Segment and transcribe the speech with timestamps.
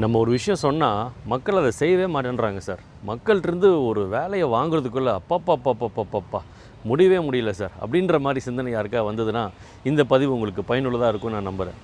[0.00, 2.80] நம்ம ஒரு விஷயம் சொன்னால் மக்கள் அதை செய்யவே மாட்டேன்றாங்க சார்.
[3.06, 6.40] மக்கள்கிட்டருந்து ஒரு வேலையை வாங்குறதுக்குள்ளே அப்பப்பப்பப்பப்பப்பா அப்பப்பா
[6.84, 9.48] முடியவே முடியல சார் அப்படின்ற மாதிரி சிந்தனை யாருக்கா வந்ததுன்னா
[9.84, 11.80] இந்த பதிவு உங்களுக்கு பயனுள்ளதாக இருக்கும் நான் நம்புகிறேன்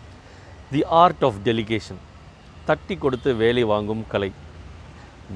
[0.70, 2.00] தி ஆர்ட் ஆஃப் டெலிகேஷன்
[2.64, 4.32] தட்டி கொடுத்து வேலை வாங்கும் கலை.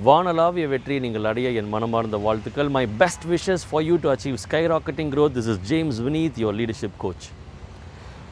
[0.04, 2.68] வானலாவிய வெற்றியை நீங்கள் அடைய என் மனமார்ந்த வாழ்த்துக்கள்.
[2.68, 6.58] My best wishes for you to achieve sky rocketing growth this is James Vineeth your
[6.60, 7.28] leadership coach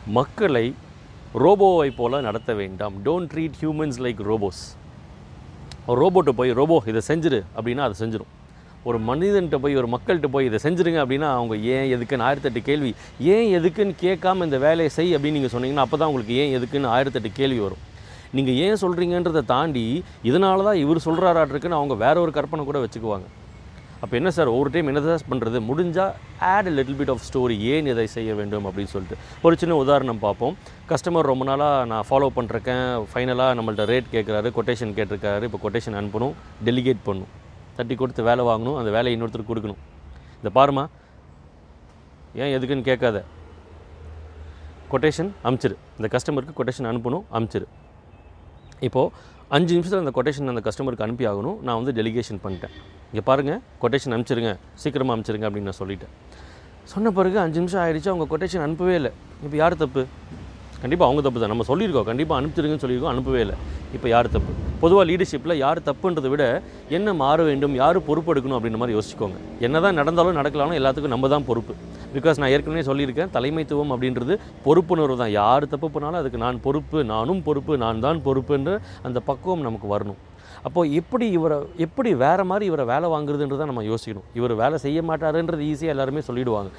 [0.06, 0.74] மக்களை
[1.34, 2.94] ரோபோவை போல் நடத்த வேண்டாம்.
[3.06, 4.62] Don't treat humans like robots
[5.92, 8.32] ஒரு போய் ரோபோ இதை செஞ்சிரு அப்படின்னா அதை செஞ்சிடும்
[8.88, 12.92] ஒரு மனிதன்கிட்ட போய் ஒரு மக்கள்கிட்ட போய் இதை செஞ்சிருங்க அப்படின்னா அவங்க ஏன் எதுக்குன்னு ஆயிரத்தெட்டு கேள்வி.
[13.34, 17.32] ஏன் எதுக்குன்னு கேட்காம இந்த வேலையை செய் அப்படின்னு நீங்கள் சொன்னீங்கன்னா அப்போ தான் உங்களுக்கு ஏன் எதுக்குன்னு ஆயிரத்தெட்டு
[17.40, 17.84] கேள்வி வரும்.
[18.38, 23.28] நீங்கள் ஏன் சொல்கிறீங்கன்றதை தாண்டி இதனால தான் இவர் சொல்கிறாராட்டிருக்குன்னு அவங்க வேற ஒரு கற்பனை கூட வச்சுக்குவாங்க.
[24.02, 26.12] அப்போ என்ன சார் ஒவ்வொரு டைம் என்ன தான் பண்ணுறது முடிஞ்சால்
[26.50, 29.16] add little bit of story ஏன் இதை செய்ய வேண்டும் அப்படின்னு சொல்லிட்டு.
[29.46, 30.54] ஒரு சின்ன உதாரணம் பார்ப்போம்.
[30.90, 35.42] கஸ்டமர் ரொம்ப நாளாக நான் ஃபாலோ பண்ணுறேன் ஃபைனலாக நம்மள்ட்ட ரேட் கேட்குறாரு கொட்டேஷன் கேட்டிருக்காரு.
[35.48, 36.34] இப்போ கொட்டேஷன் அனுப்பணும்
[36.68, 37.34] டெலிகேட் பண்ணணும்
[37.78, 39.82] தட்டி கொடுத்து வேலை வாங்கணும் அந்த வேலையை இன்னொருத்தருக்கு கொடுக்கணும்.
[40.40, 40.84] இந்த பாருமா
[42.42, 43.18] ஏன் எதுக்குன்னு கேட்காத.
[44.92, 45.76] கொட்டேஷன் அமிச்சிரு.
[45.98, 47.68] இந்த கஸ்டமருக்கு கொட்டேஷன் அனுப்பணும் அனுப்பிச்சிரு
[48.88, 49.12] இப்போது
[49.56, 52.74] அஞ்சு நிமிஷத்தில் அந்த கொட்டேஷன் அந்த கஸ்டமருக்கு அனுப்பி ஆகணும் நான் வந்து டெலிகேஷன் பண்ணிட்டேன்.
[53.10, 56.12] இங்கே பாருங்கள் கொட்டேஷன் அனுப்பிச்சிருங்க சீக்கிரமாக அனுப்பிச்சிருங்க அப்படின்னு நான் சொல்லிட்டேன்.
[56.92, 59.10] சொன்ன பிறகு அஞ்சு நிமிஷம் ஆயிடுச்சு அவங்க கொட்டேஷன் அனுப்பவே இல்லை.
[59.46, 60.02] இப்போ யார் தப்பு?
[60.82, 61.52] கண்டிப்பாக அவங்க தப்பு தான்.
[61.52, 63.56] நம்ம சொல்லியிருக்கோம் கண்டிப்பாக அனுப்பிச்சிருங்கன்னு சொல்லியிருக்கோம் அனுப்பவே இல்லை.
[63.96, 64.52] இப்போ யார் தப்பு?
[64.82, 66.44] பொதுவாக லீடர்ஷிப்பில் யார் தப்புன்றதை விட
[66.98, 69.40] என்ன மாற வேண்டும் யார் பொறுப்பு எடுக்கணும் அப்படின்ற மாதிரி யோசிச்சுக்கோங்க.
[69.68, 71.74] என்ன தான் நடந்தாலும் நடக்கலாம்னு எல்லாத்துக்கும் நம்ம தான் பொறுப்பு.
[72.16, 75.34] பிகாஸ் நான் ஏற்கனவே சொல்லியிருக்கேன் தலைமைத்துவம் அப்படின்றது பொறுப்புணர்வு தான்.
[75.40, 80.20] யார் தப்பு பண்ணாலும் அதுக்கு நான் பொறுப்பு நானும் பொறுப்பு நான் தான் பொறுப்புன்ற அந்த பக்குவம் நமக்கு வரணும்.
[80.68, 84.26] அப்போது எப்படி இவரை எப்படி வேற மாதிரி இவரை வேலை வாங்குறதுன்றதை நம்ம யோசிக்கணும்.
[84.38, 86.70] இவர் வேலை செய்ய மாட்டாருன்றது ஈஸியாக எல்லாருமே சொல்லிவிடுவாங்க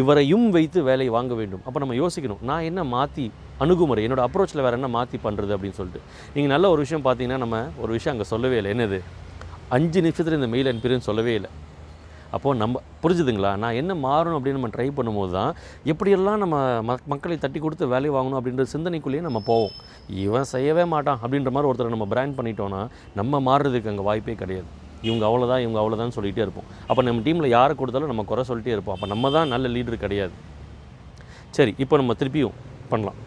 [0.00, 1.62] இவரையும் வைத்து வேலையை வாங்க வேண்டும்.
[1.66, 3.24] அப்போ நம்ம யோசிக்கணும் நான் என்ன மாற்றி
[3.64, 6.02] அணுகுமுறை என்னோடய அப்ரோச்சில் வேறு என்ன மாற்றி பண்ணுறது அப்படின்னு சொல்லிட்டு.
[6.34, 8.72] நீங்கள் நல்ல ஒரு விஷயம் பார்த்தீங்கன்னா நம்ம ஒரு விஷயம் அங்கே சொல்லவே இல்லை.
[8.76, 9.00] என்னது?
[9.78, 11.50] அஞ்சு நிமிஷத்தில் இந்த மெயில் அனுப்பிடுன்னு சொல்லவே இல்லை.
[12.36, 13.52] அப்போது நம்ம புரிஞ்சுதுங்களா?
[13.62, 15.52] நான் என்ன மாறணும் அப்படின்னு நம்ம ட்ரை பண்ணும்போது தான்
[15.92, 16.56] எப்படியெல்லாம் நம்ம
[16.90, 19.74] மக் மக்களை தட்டி கொடுத்து வேலையை வாங்கணும் அப்படின்ற சிந்தனைக்குள்ளேயே நம்ம போவோம்.
[20.24, 22.82] இவன் செய்யவே மாட்டான் அப்படின்ற மாதிரி ஒருத்தரை நம்ம பிராண்ட் பண்ணிட்டோன்னா
[23.20, 24.68] நம்ம மாறுறதுக்கு அங்கே வாய்ப்பே கிடையாது.
[25.08, 26.68] இவங்க அவ்வளோதான் இவங்க அவ்வளோதான் சொல்லிகிட்டே இருப்போம்.
[26.88, 28.96] அப்போ நம்ம டீமில் யாரை கொடுத்தாலும் நம்ம குறை சொல்லிட்டே இருப்போம்.
[28.96, 30.34] அப்போ நம்ம தான் நல்ல லீடர் கிடையாது.
[31.58, 32.56] சரி இப்போ நம்ம திருப்பியும்
[32.92, 33.18] பண்ணலாம்.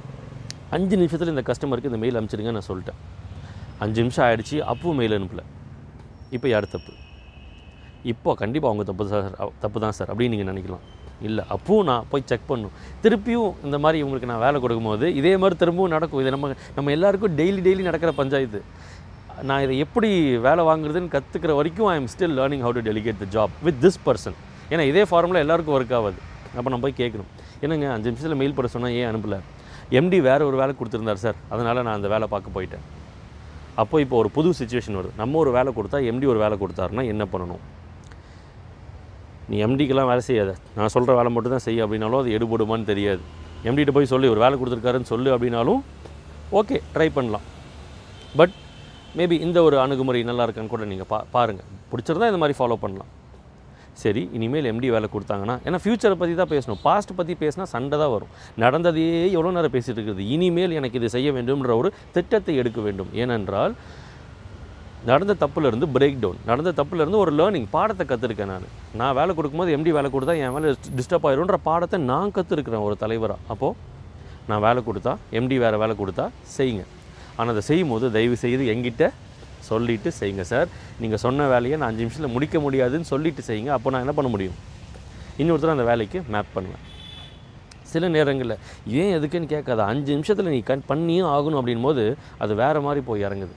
[0.75, 2.99] அஞ்சு நிமிஷத்தில் இந்த கஸ்டமருக்கு இந்த மெயில் அனுப்பிச்சிடுங்க நான் சொல்லிட்டேன்.
[3.83, 5.43] அஞ்சு நிமிஷம் ஆகிடுச்சு அப்பவும் மெயில் அனுப்பல.
[6.35, 6.93] இப்போ யார் தப்பு?
[8.11, 9.35] இப்போ கண்டிப்பாக அவங்க தப்பு சார்.
[9.63, 10.83] தப்பு தான் சார் அப்படின்னு நீங்கள் நினைக்கலாம்.
[11.27, 12.73] இல்லை அப்பவும் நான் போய் செக் பண்ணும்.
[13.03, 16.21] திருப்பியும் இந்த மாதிரி இவங்களுக்கு நான் வேலை கொடுக்கும்போது இதே மாதிரி திரும்பவும் நடக்கும்.
[16.23, 18.61] இது நம்ம நம்ம எல்லாருக்கும் டெய்லி டெய்லி நடக்கிற பஞ்சாயத்து
[19.49, 20.09] நான் இதை எப்படி
[20.47, 23.99] வேலை வாங்குறதுன்னு கற்றுக்கிற வரைக்கும் I am still learning how to delegate the job with this
[24.07, 24.35] person
[24.71, 26.19] ஏன்னா இதே ஃபார்முலா எல்லாருக்கும் ஒர்க் ஆகாது.
[26.57, 27.29] அப்போ நம்ம போய் கேட்கணும்.
[27.65, 29.39] என்னங்க அஞ்சு நிமிஷத்தில் மெயில் போட சொன்னால் ஏன் அனுப்பலை?
[29.99, 31.37] எம்டி வேறு ஒரு வேலை கொடுத்துருந்தார் சார்.
[31.53, 32.83] அதனால் நான் அந்த வேலை பார்க்க போயிட்டேன்.
[33.81, 35.13] அப்போ இப்போ ஒரு புது சுச்சுவேஷன் வருது.
[35.21, 37.63] நம்ம ஒரு வேலை கொடுத்தா எம்டி ஒரு வேலை கொடுத்தாருன்னா என்ன பண்ணணும்?
[39.51, 40.51] நீ எம்டிக்கெல்லாம் வேலை செய்யாத.
[40.77, 43.23] நான் சொல்கிற வேலை மட்டும் தான் செய்ய அப்படின்னாலும் அது எடுபடுமான்னு தெரியாது.
[43.69, 45.81] எம்டிகிட்ட போய் சொல்லி ஒரு வேலை கொடுத்துருக்காருன்னு சொல்லு அப்படின்னாலும்
[46.59, 47.47] ஓகே ட்ரை பண்ணலாம்.
[48.39, 48.55] பட்
[49.17, 53.11] மேபி இந்த ஒரு அணுகுமுறை நல்லா இருக்கான்னு கூட நீங்கள் பா பாருங்கள் பிடிச்சிருந்தா இந்த மாதிரி ஃபாலோ பண்ணலாம்.
[54.01, 56.79] சரி இனிமேல் எம்டி வேலை கொடுத்தாங்கன்னா ஏன்னா ஃப்யூச்சரை பற்றி தான் பேசணும்.
[56.85, 58.31] பாஸ்ட் பற்றி பேசினா சண்டை தான் வரும்.
[58.63, 60.23] நடந்ததையே எவ்வளோ நேரம் பேசிகிட்டு இருக்குது?
[60.35, 63.11] இனிமேல் எனக்கு இது செய்ய வேண்டும்ன்ற ஒரு திட்டத்தை எடுக்க வேண்டும்.
[63.23, 63.75] ஏனென்றால்
[65.09, 68.67] நடந்த தப்புலேருந்து பிரேக் டவுன் நடந்த தப்புலேருந்து ஒரு லேர்னிங் பாடத்தை கற்றுருக்கேன் நான்.
[68.99, 73.39] நான் வேலை கொடுக்கும்போது எம்டி வேலை கொடுத்தா என் வேலை டிஸ்டர்ப் ஆயிரும்ன்ற பாடத்தை நான் கற்றுருக்குறேன் ஒரு தலைவராக
[73.53, 73.91] அப்போது
[74.49, 76.25] நான் வேலை கொடுத்தா எம்டி வேறு வேலை கொடுத்தா
[76.57, 76.83] செய்யுங்க.
[77.37, 79.09] ஆனால் அதை செய்யும் போது தயவு செய்து எங்கிட்ட
[79.69, 80.69] சொல்லிவிட்டு செய்யுங்க சார்
[81.01, 83.71] நீங்கள் சொன்ன வேலையை நான் அஞ்சு நிமிஷத்தில் முடிக்க முடியாதுன்னு சொல்லிட்டு செய்யுங்க.
[83.77, 84.57] அப்போ நான் என்ன பண்ண முடியும்?
[85.41, 86.83] இன்னொருத்தர் அந்த வேலைக்கு மேப் பண்ணுவேன்.
[87.91, 88.57] சில நேரங்களில்
[89.01, 89.81] ஏன் எதுக்குன்னு கேட்காத?
[89.91, 92.05] அஞ்சு நிமிஷத்தில் நீ கண் பண்ணியும் ஆகணும் அப்படின் போது
[92.45, 93.53] அது வேறு மாதிரி போய் இறங்குது.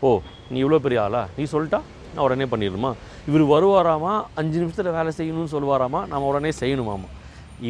[0.00, 0.10] ஓ
[0.50, 1.28] நீ இவ்வளோ பெரிய ஆளா?
[1.36, 1.80] நீ சொல்லிட்டா
[2.14, 2.90] நான் உடனே பண்ணிடணுமா?
[3.28, 4.12] இவர் வருவாராமா?
[4.40, 6.00] அஞ்சு நிமிஷத்தில் வேலை செய்யணும்னு சொல்லுவாராமா?
[6.06, 7.08] நம்ம உடனே செய்யணுமாமா?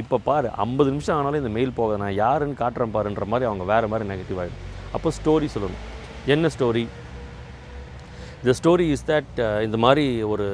[0.00, 3.88] இப்போ பாரு ஐம்பது நிமிஷம் ஆனாலும் இந்த மெயில் போக நான் யாருன்னு காட்டுறேன் பாருன்ற மாதிரி அவங்க வேறு
[3.88, 5.83] மாதிரி நெகட்டிவ் ஆகிடும் அப்போ ஸ்டோரி சொல்லணும்.
[6.34, 6.84] என்ன story
[8.46, 10.44] the story is that இந்த மாதிரி ஒரு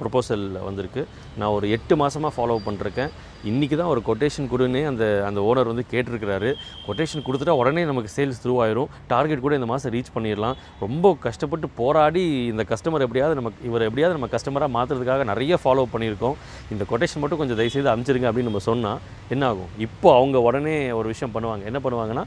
[0.00, 1.02] ப்ரொப்போசல் வந்திருக்கு.
[1.40, 3.10] நான் ஒரு எட்டு மாதமாக ஃபாலோ பண்ணிருக்கேன்
[3.50, 6.50] இன்றைக்கி தான் ஒரு கொட்டேஷன் கொடுன்னு அந்த அந்த ஓனர் வந்து கேட்டிருக்கிறாரு.
[6.86, 8.90] கொட்டேஷன் கொடுத்துட்டா உடனே நமக்கு சேல்ஸ் த்ரூ ஆயிரும்.
[9.12, 10.56] டார்கெட் கூட இந்த மாதம் ரீச் பண்ணிடலாம்.
[10.84, 16.36] ரொம்ப கஷ்டப்பட்டு போராடி இந்த கஸ்டமர் எப்படியாவது நமக்கு இவர் எப்படியாவது நம்ம கஸ்டமராக மாற்றுறதுக்காக நிறைய ஃபாலோ பண்ணியிருக்கோம்.
[16.74, 19.00] இந்த கொட்டேஷன் மட்டும் கொஞ்சம் தயவுசெய்து அனுப்பிச்சிருங்க அப்படின்னு நம்ம சொன்னால்
[19.36, 19.72] என்ன ஆகும்?
[19.86, 21.64] இப்போ அவங்க உடனே ஒரு விஷயம் பண்ணுவாங்க.
[21.72, 22.24] என்ன பண்ணுவாங்கன்னா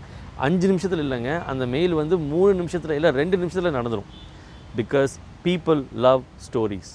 [0.47, 1.31] அஞ்சு நிமிஷத்தில் இல்லைங்க.
[1.53, 4.09] அந்த மெயில் வந்து மூணு நிமிஷத்தில் இல்லை ரெண்டு நிமிஷத்தில் நடந்துடும்
[4.77, 5.13] பிகாஸ்
[5.45, 6.91] பீப்புள் லவ் ஸ்டோரிஸ்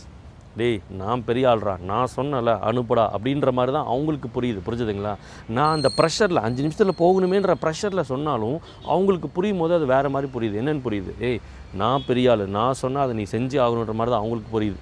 [0.59, 4.61] டேய் நான் பெரிய ஆள்றா நான் சொன்னல அனுப்புடா அப்படின்ற மாதிரி தான் அவங்களுக்கு புரியுது.
[4.67, 5.15] புரிஞ்சுதுங்களா?
[5.57, 10.61] நான் அந்த ப்ரெஷரில் அஞ்சு நிமிஷத்தில் போகணுமேன்ற ப்ரெஷரில் சொன்னாலும் அவங்களுக்கு புரியும் போது அது வேறு மாதிரி புரியுது.
[10.63, 11.15] என்னென்னு புரியுது?
[11.21, 11.41] ஏய்
[11.83, 14.81] நான் பெரிய ஆள் நான் சொன்னால் அதை நீ செஞ்சு ஆகணுன்ற மாதிரி தான் அவங்களுக்கு புரியுது.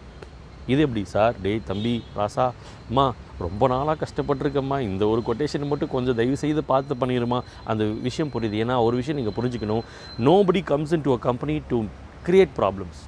[0.67, 1.35] இது எப்படி சார்?
[1.43, 2.53] டேய் தம்பி ராசா
[2.89, 3.07] அம்மா
[3.39, 4.81] ரொம்ப நாளாக கஷ்டப்பட்டுருக்கம்மா.
[4.91, 8.59] இந்த ஒரு கொட்டேஷன் மட்டும் கொஞ்சம் தயவு செய்து பார்த்து பண்ணிடுமா அந்த விஷயம் புரியுது.
[8.65, 9.85] ஏன்னா ஒரு விஷயம் நீங்கள் புரிஞ்சுக்கணும்.
[10.29, 11.85] Nobody comes into a company to
[12.27, 13.01] create problems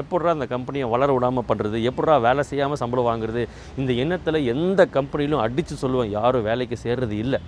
[0.00, 3.42] எப்பட்றா அந்த கம்பெனியை வளர விடாமல் பண்ணுறது எப்பட்றா வேலை செய்யாமல் சம்பளம் வாங்குறது?
[3.80, 7.40] இந்த எண்ணத்தில் எந்த கம்பெனிலும் அடித்து சொல்லுவோம் யாரும் வேலைக்கு சேர்றது இல்லை.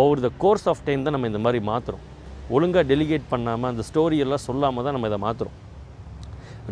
[0.00, 2.04] Over the course of time தான் நம்ம இந்த மாதிரி மாற்றுறோம்
[2.56, 5.56] ஒழுங்காக டெலிகேட் பண்ணாமல் அந்த ஸ்டோரியெல்லாம் சொல்லாமல் தான் நம்ம இதை மாற்றுறோம்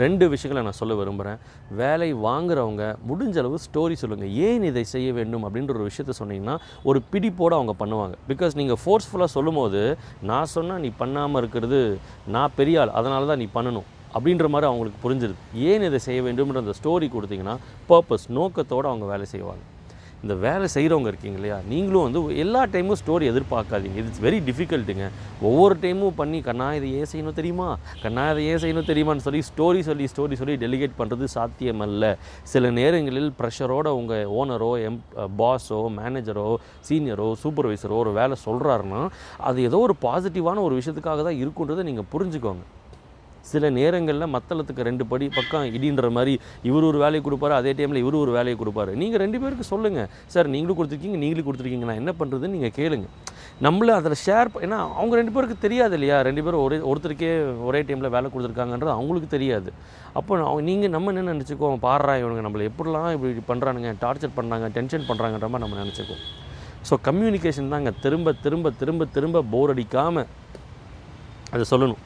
[0.02, 1.38] ரெண்டு விஷயங்களை நான் சொல்ல விரும்புகிறேன்
[1.81, 6.56] வேலை வாங்குறவங்க முடிஞ்ச அளவு ஸ்டோரி சொல்லுங்கள் ஏன் இதை செய்ய வேண்டும் அப்படின்ற ஒரு விஷயத்த சொன்னீங்கன்னா
[6.90, 8.14] ஒரு பிடிப்போடு அவங்க பண்ணுவாங்க.
[8.31, 9.82] பிகாஸ் நீங்கள் ஃபோர்ஸ்ஃபுல்லாக சொல்லும்போது
[10.31, 11.81] நான் சொன்னால் நீ பண்ணாமல் இருக்கிறது
[12.37, 15.40] நான் பெரிய ஆள் அதனால தான் நீ பண்ணணும் அப்படின்ற மாதிரி அவங்களுக்கு புரிஞ்சிருது.
[15.70, 17.56] ஏன் இதை செய்ய வேண்டும்ன்ற அந்த ஸ்டோரி கொடுத்தீங்கன்னா
[17.90, 19.62] பர்பஸ் நோக்கத்தோடு அவங்க வேலை செய்வாங்க.
[20.25, 21.58] இந்த வேலை செய்கிறவங்க இருக்கீங்க இல்லையா?
[21.72, 23.96] நீங்களும் வந்து எல்லா டைமும் ஸ்டோரி எதிர்பார்க்காதீங்க.
[24.02, 25.06] இட்ஸ் வெரி டிஃபிகல்ட்டுங்க
[25.50, 27.69] ஒவ்வொரு டைமும் பண்ணி கண்ணா இதை ஏன் செய்யணும் தெரியுமா?
[28.02, 32.12] கண்ணா இதை ஏன் செய்யணும் தெரியுமான்னு சொல்லி ஸ்டோரி சொல்லி ஸ்டோரி சொல்லி டெலிகேட் பண்ணுறது சாத்தியமல்ல.
[32.52, 35.00] சில நேரங்களில் ப்ரெஷரோட உங்கள் ஓனரோ எம்
[35.40, 36.49] பாஸோ மேனேஜரோ
[36.88, 39.02] சீனியரோ சூப்பர்வைசரோ ஒரு வேலை சொல்கிறாருன்னா
[39.50, 42.64] அது ஏதோ ஒரு பாசிட்டிவான ஒரு விஷயத்துக்காக தான் இருக்குன்றதை நீங்கள் புரிஞ்சுக்கோங்க.
[43.50, 46.34] சில நேரங்களில் மத்தளத்துக்கு ரெண்டு படி பக்கம் இடின்ற மாதிரி
[46.69, 48.92] இவர் ஒரு வேலையை கொடுப்பாரு அதே டைமில் இவர் ஒரு வேலையை கொடுப்பாரு.
[49.02, 51.88] நீங்கள் ரெண்டு பேருக்கு சொல்லுங்கள் சார் நீங்களும் கொடுத்துருக்கீங்க நீங்களும் கொடுத்துருக்கீங்க.
[51.90, 53.08] நான் என்ன பண்ணுறதுன்னு நீங்கள் கேளுங்க.
[53.66, 56.19] நம்மள அதில் ஷேர் ஏன்னா அவங்க ரெண்டு பேருக்கு தெரியாது இல்லையா?
[56.28, 57.32] ரெண்டு பேரும் ஒரே ஒருத்தருக்கே
[57.69, 59.70] ஒரே டைமில் வேலை கொடுத்துருக்காங்கன்றது அவங்களுக்கு தெரியாது.
[60.19, 65.08] அப்போ அவங்க நீங்கள் நம்ம என்ன நினச்சிக்கோம் பாடுறா இவனுங்க நம்மளை எப்படிலாம் இப்படி பண்ணுறானுங்க டார்ச்சர் பண்ணுறாங்க டென்ஷன்
[65.10, 66.22] பண்ணுறாங்கன்ற மாதிரி நம்ம நினச்சிக்கோம்
[66.88, 67.90] ஸோ கம்யூனிகேஷன் தாங்க.
[68.04, 70.31] திரும்ப திரும்ப திரும்ப திரும்ப போர் அடிக்காமல்
[71.54, 72.00] அதை சொல்லணும்.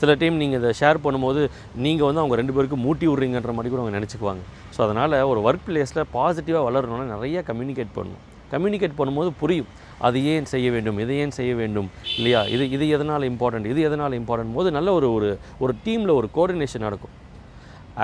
[0.00, 1.40] சில டைம் நீங்கள் இதை ஷேர் பண்ணும்போது
[1.84, 4.42] நீங்கள் வந்து அவங்க ரெண்டு பேருக்கு மூட்டி விட்றீங்கன்ற மாதிரி கூட அவங்க நினச்சிக்குவாங்க.
[4.74, 8.24] ஸோ அதனால் ஒரு ஒர்க் பிளேஸில் பாசிட்டிவாக வளரணும்னா நிறைய கம்யூனிகேட் பண்ணணும்.
[8.54, 9.68] கம்யூனிகேட் பண்ணும்போது புரியும்.
[10.06, 10.98] அது ஏன் செய்ய வேண்டும்?
[11.02, 11.88] இதை ஏன் செய்ய வேண்டும்?
[12.18, 12.40] இல்லையா?
[12.54, 15.28] இது இது எதனால் இம்பார்ட்டண்ட் இது எதனால் இம்பார்ட்டன்ட் போது நல்ல ஒரு ஒரு
[15.64, 17.14] ஒரு டீமில் ஒரு கோஆர்டினேஷன் நடக்கும்.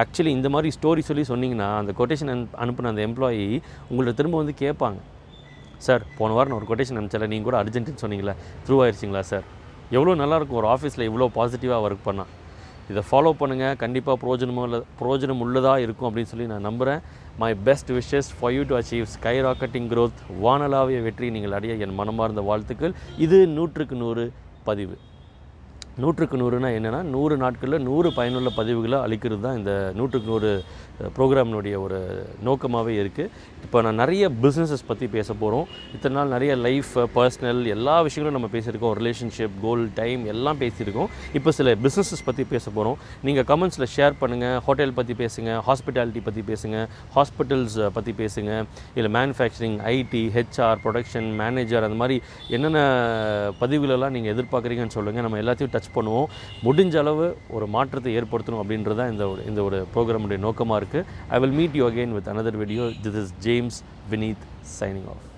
[0.02, 2.32] ஆக்சுவலி இந்த மாதிரி ஸ்டோரி சொல்லி சொன்னீங்கன்னா அந்த கொட்டேஷன்
[2.62, 3.44] அனுப்பின அந்த எம்ப்ளாயி
[3.90, 4.98] உங்கள்ட்ட திரும்ப வந்து கேட்பாங்க.
[5.86, 8.34] சார் போன வாரம் நான் ஒரு கொட்டேஷன் அனுப்பிச்சல நீங்கள் கூட அர்ஜென்ட்டுன்னு சொன்னீங்களே
[8.66, 9.46] த்ரூ ஆயிடுச்சிங்களா சார்
[9.94, 12.32] எவ்வளோ நல்லாயிருக்கும் ஒரு ஆஃபீஸில் இவ்வளோ பாசிட்டிவாக ஒர்க் பண்ணால்
[12.90, 17.00] இதை ஃபாலோ பண்ணுங்கள் கண்டிப்பாக பிரோஜனமும் உள்ள பிரோஜனம் உள்ளதாக இருக்கும் அப்படின்னு சொல்லி நான் நம்புகிறேன்
[17.42, 21.98] my best wishes for you to achieve sky rocketing growth வானலாவிய வெற்றி நீங்கள் அடைய என்
[22.00, 22.94] மனமார்ந்த வாழ்த்துக்கள்.
[23.26, 24.24] இது நூற்றுக்கு நூறு
[24.68, 24.96] பதிவு.
[26.02, 30.50] நூற்றுக்கு நூறுனா என்னென்னா நூறு நாட்களில் நூறு பயனுள்ள பதிவுகளை அளிக்கிறது தான் இந்த நூற்றுக்கு நூறு
[31.16, 31.98] ப்ரோக்ராமினுடைய ஒரு
[32.46, 33.30] நோக்கமாகவே இருக்குது
[33.64, 35.66] இப்போ நான் நிறைய பிஸ்னஸஸ் பற்றி பேச போகிறோம்
[35.96, 38.94] இத்தனை நாள் நிறைய லைஃப் பர்சனல் எல்லா விஷயங்களும் நம்ம பேசியிருக்கோம்.
[39.00, 41.08] ரிலேஷன்ஷிப் கோல் டைம் எல்லாம் பேசியிருக்கோம்.
[41.38, 42.98] இப்போ சில பிஸ்னஸஸ் பற்றி பேச போகிறோம்
[43.28, 46.76] நீங்கள் கமெண்ட்ஸில் ஷேர் பண்ணுங்கள் ஹோட்டல் பற்றி பேசுங்க ஹாஸ்பிட்டாலிட்டி பற்றி பேசுங்க
[47.16, 48.52] ஹாஸ்பிட்டல்ஸ் பற்றி பேசுங்க.
[48.98, 52.18] இல்லை manufacturing IT HR production manager அந்த மாதிரி
[52.56, 52.84] என்னென்ன
[53.64, 56.28] பதிவுகளெல்லாம் நீங்கள் எதிர்பார்க்குறீங்கன்னு சொல்லுங்கள் நம்ம எல்லாத்தையும் டச் பண்ணுவோம்.
[56.66, 61.38] முடிஞ்ச அளவு ஒரு மாற்றத்தை ஏற்படுத்தணும் அப்படின்றது தான் இந்த ஒரு இந்த ஒரு ப்ரோக்ராமுடைய நோக்கமாக இருக்குது I
[61.38, 63.80] will meet you again with another video this is James
[64.10, 64.44] Vineeth
[64.80, 65.35] signing off